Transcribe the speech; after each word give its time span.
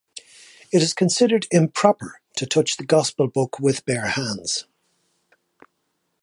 It 0.73 0.81
is 0.81 0.95
considered 0.95 1.45
improper 1.51 2.21
to 2.37 2.47
touch 2.47 2.77
the 2.77 2.83
Gospel 2.85 3.27
Book 3.27 3.59
with 3.59 3.85
bare 3.85 4.07
hands. 4.07 4.65